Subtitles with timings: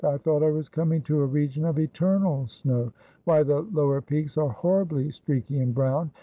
[0.03, 2.91] I thought I was coming to a region of eternal snow.
[3.25, 6.09] Why, the lower peaks are horribly streaky and brown.